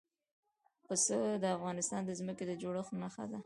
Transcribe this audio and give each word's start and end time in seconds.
پسه 0.87 1.17
د 1.43 1.45
افغانستان 1.57 2.01
د 2.05 2.11
ځمکې 2.19 2.43
د 2.47 2.51
جوړښت 2.61 2.93
نښه 3.01 3.23
ده. 3.31 3.39